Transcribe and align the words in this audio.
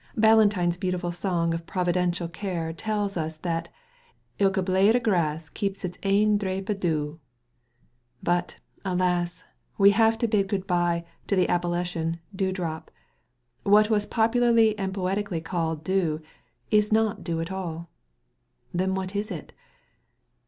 Ballantine's 0.17 0.77
beautiful 0.77 1.11
song 1.11 1.53
of 1.53 1.67
Providential 1.67 2.27
care 2.27 2.73
tells 2.73 3.15
us 3.17 3.37
that 3.37 3.69
"Ilka 4.39 4.63
blade 4.63 4.95
o' 4.95 4.99
grass 4.99 5.47
keps 5.47 5.85
it's 5.85 5.99
ain 6.01 6.39
drap 6.39 6.71
o' 6.71 6.73
dew." 6.73 7.19
But, 8.23 8.55
alas! 8.83 9.43
we 9.77 9.91
have 9.91 10.17
to 10.17 10.27
bid 10.27 10.47
"good 10.47 10.65
bye" 10.65 11.05
to 11.27 11.35
the 11.35 11.47
appellation 11.47 12.19
"dew 12.35 12.51
drop." 12.51 12.89
What 13.61 13.91
was 13.91 14.07
popularly 14.07 14.75
and 14.79 14.91
poetically 14.91 15.39
called 15.39 15.83
dew 15.83 16.23
is 16.71 16.91
not 16.91 17.23
dew 17.23 17.39
at 17.39 17.51
all. 17.51 17.91
Then 18.73 18.95
what 18.95 19.15
is 19.15 19.29
it? 19.29 19.53